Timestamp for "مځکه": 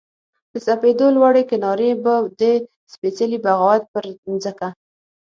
4.31-4.67